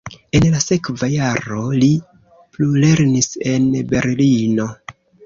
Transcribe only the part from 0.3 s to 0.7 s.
En la